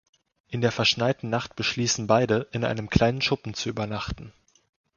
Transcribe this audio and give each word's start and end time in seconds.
In 0.49 0.61
der 0.61 0.71
verschneiten 0.71 1.29
Nacht 1.29 1.55
beschließen 1.55 2.07
beide, 2.07 2.47
in 2.53 2.63
einem 2.65 2.89
kleinen 2.89 3.21
Schuppen 3.21 3.53
zu 3.53 3.69
übernachten. 3.69 4.33